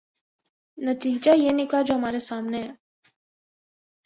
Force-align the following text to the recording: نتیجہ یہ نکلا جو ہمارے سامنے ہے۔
نتیجہ 0.77 1.31
یہ 1.35 1.51
نکلا 1.51 1.81
جو 1.81 1.95
ہمارے 1.95 2.19
سامنے 2.19 2.61
ہے۔ 2.63 2.71